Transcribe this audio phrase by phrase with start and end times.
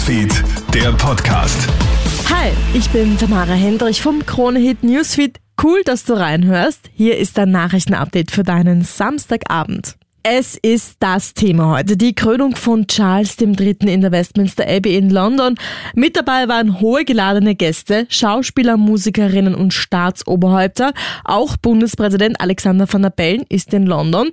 [0.00, 1.68] Newsfeed, der Podcast.
[2.30, 5.38] Hi, ich bin Tamara Hendrich vom Kronehit Newsfeed.
[5.62, 6.88] Cool, dass du reinhörst.
[6.94, 9.98] Hier ist ein Nachrichtenupdate für deinen Samstagabend.
[10.22, 13.76] Es ist das Thema heute, die Krönung von Charles III.
[13.86, 15.54] in der Westminster Abbey in London.
[15.94, 20.92] Mit dabei waren hohe geladene Gäste, Schauspieler, Musikerinnen und Staatsoberhäupter.
[21.24, 24.28] Auch Bundespräsident Alexander van der Bellen ist in London.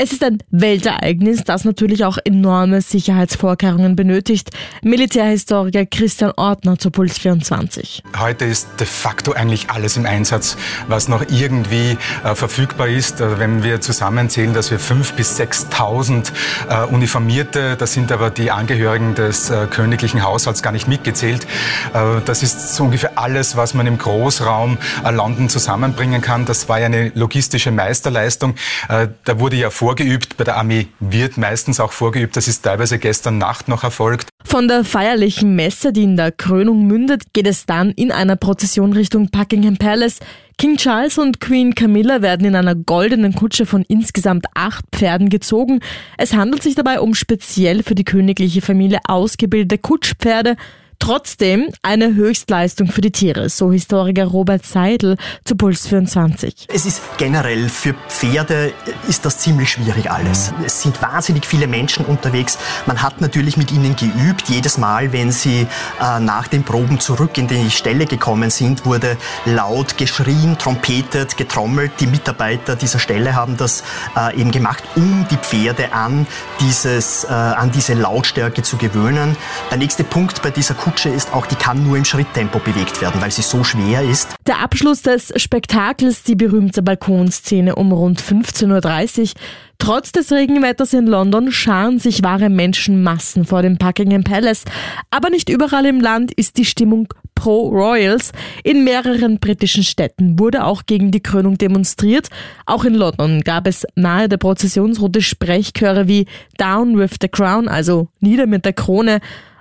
[0.00, 4.50] Es ist ein Weltereignis, das natürlich auch enorme Sicherheitsvorkehrungen benötigt.
[4.84, 8.04] Militärhistoriker Christian Ortner zu Puls 24.
[8.16, 10.56] Heute ist de facto eigentlich alles im Einsatz,
[10.86, 13.20] was noch irgendwie äh, verfügbar ist.
[13.20, 16.30] Äh, wenn wir zusammenzählen, dass wir 5.000 bis 6.000
[16.68, 21.44] äh, Uniformierte, das sind aber die Angehörigen des äh, königlichen Haushalts gar nicht mitgezählt.
[21.92, 24.78] Äh, das ist so ungefähr alles, was man im Großraum
[25.10, 26.44] London zusammenbringen kann.
[26.44, 28.54] Das war ja eine logistische Meisterleistung.
[28.86, 30.36] da wurde ja vor vorgeübt.
[30.36, 32.36] Bei der Armee wird meistens auch vorgeübt.
[32.36, 34.28] Das ist teilweise gestern Nacht noch erfolgt.
[34.44, 38.92] Von der feierlichen Messe, die in der Krönung mündet, geht es dann in einer Prozession
[38.92, 40.18] Richtung Buckingham Palace.
[40.58, 45.80] King Charles und Queen Camilla werden in einer goldenen Kutsche von insgesamt acht Pferden gezogen.
[46.18, 50.56] Es handelt sich dabei um speziell für die königliche Familie ausgebildete Kutschpferde.
[50.98, 56.66] Trotzdem eine Höchstleistung für die Tiere, so Historiker Robert Seidel zu Puls 24.
[56.68, 58.72] Es ist generell für Pferde
[59.08, 60.52] ist das ziemlich schwierig alles.
[60.64, 62.58] Es sind wahnsinnig viele Menschen unterwegs.
[62.86, 64.48] Man hat natürlich mit ihnen geübt.
[64.48, 65.66] Jedes Mal, wenn sie
[66.00, 71.92] äh, nach den Proben zurück in die Stelle gekommen sind, wurde laut geschrien, trompetet, getrommelt.
[72.00, 73.82] Die Mitarbeiter dieser Stelle haben das
[74.16, 76.26] äh, eben gemacht, um die Pferde an
[76.60, 79.36] dieses, äh, an diese Lautstärke zu gewöhnen.
[79.70, 83.20] Der nächste Punkt bei dieser Kutsche ist auch, die kann nur im Schritttempo bewegt werden,
[83.20, 84.34] weil sie so schwer ist.
[84.46, 89.28] Der Abschluss des Spektakels, die berühmte Balkonszene um rund 15.30 Uhr.
[89.76, 94.64] Trotz des Regenwetters in London scharen sich wahre Menschenmassen vor dem Buckingham Palace.
[95.10, 98.32] Aber nicht überall im Land ist die Stimmung pro-Royals.
[98.64, 102.30] In mehreren britischen Städten wurde auch gegen die Krönung demonstriert.
[102.64, 106.24] Auch in London gab es nahe der Prozessionsroute Sprechchöre wie
[106.56, 109.20] Down with the Crown, also nieder mit der Krone.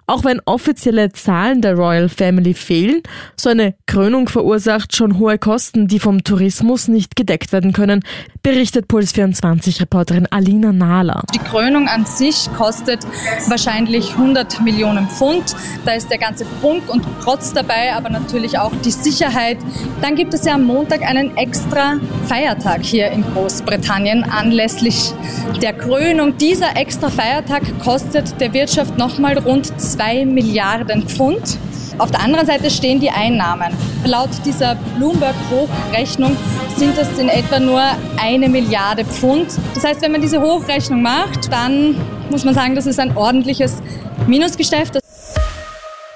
[0.10, 3.02] Auch wenn offizielle Zahlen der Royal Family fehlen,
[3.36, 8.04] so eine Krönung verursacht schon hohe Kosten, die vom Tourismus nicht gedeckt werden können,
[8.48, 11.22] berichtet Puls 24 Reporterin Alina Nahler.
[11.34, 13.06] Die Krönung an sich kostet
[13.50, 15.54] wahrscheinlich 100 Millionen Pfund.
[15.84, 19.58] Da ist der ganze Prunk und Protz dabei, aber natürlich auch die Sicherheit.
[20.02, 25.14] Dann gibt es ja am Montag einen extra Feiertag hier in Großbritannien anlässlich
[25.62, 26.38] der Krönung.
[26.38, 31.58] Dieser extra Feiertag kostet der Wirtschaft nochmal rund 2 Milliarden Pfund.
[31.98, 33.74] Auf der anderen Seite stehen die Einnahmen.
[34.06, 36.38] Laut dieser Bloomberg-Hochrechnung
[36.76, 37.82] sind das in etwa nur
[38.22, 39.48] eine Milliarde Pfund.
[39.74, 41.96] Das heißt, wenn man diese Hochrechnung macht, dann
[42.30, 43.82] muss man sagen, das ist ein ordentliches
[44.28, 45.00] Minusgeschäft.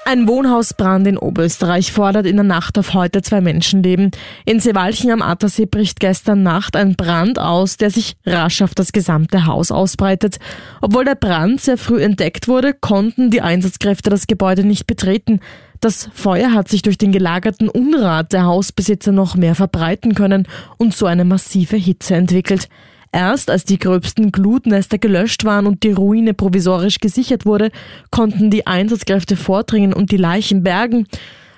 [0.04, 4.10] Ein Wohnhausbrand in Oberösterreich fordert in der Nacht auf heute zwei Menschenleben.
[4.44, 8.90] In Sewalchen am Attersee bricht gestern Nacht ein Brand aus, der sich rasch auf das
[8.90, 10.38] gesamte Haus ausbreitet.
[10.80, 15.38] Obwohl der Brand sehr früh entdeckt wurde, konnten die Einsatzkräfte das Gebäude nicht betreten.
[15.78, 20.48] Das Feuer hat sich durch den gelagerten Unrat der Hausbesitzer noch mehr verbreiten können
[20.78, 22.68] und so eine massive Hitze entwickelt.
[23.12, 27.70] Erst als die gröbsten Glutnester gelöscht waren und die Ruine provisorisch gesichert wurde,
[28.10, 31.06] konnten die Einsatzkräfte vordringen und die Leichen bergen.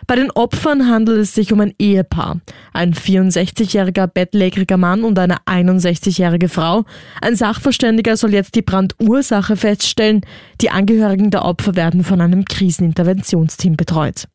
[0.07, 2.41] Bei den Opfern handelt es sich um ein Ehepaar.
[2.73, 6.85] Ein 64-jähriger bettlägeriger Mann und eine 61-jährige Frau.
[7.23, 10.21] Ein Sachverständiger soll jetzt die Brandursache feststellen.
[10.61, 14.27] Die Angehörigen der Opfer werden von einem Kriseninterventionsteam betreut.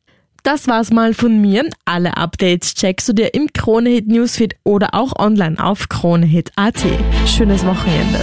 [0.42, 1.68] Das war's mal von mir.
[1.84, 6.82] Alle Updates checkst du dir im Kronehit Newsfeed oder auch online auf kronehit.at.
[7.26, 8.20] Schönes Wochenende.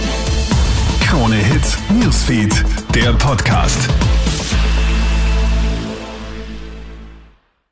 [1.00, 2.64] Kronehit Newsfeed,
[2.94, 3.88] der Podcast.